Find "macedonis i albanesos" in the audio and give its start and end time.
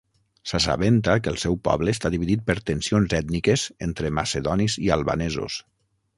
4.21-5.63